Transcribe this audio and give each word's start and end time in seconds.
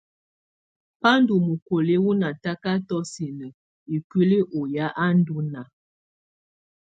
Ba 1.01 1.11
ndù 1.21 1.35
mukoli 1.47 1.95
wu 2.03 2.11
natakatɔ 2.21 2.97
sinǝ 3.11 3.47
ikuili 3.95 4.39
u 4.59 4.61
ya 4.75 4.85
a 5.03 5.05
ndù 5.17 5.35
naà. 5.51 5.67